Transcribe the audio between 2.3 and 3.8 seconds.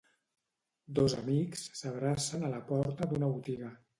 a la porta d'una botiga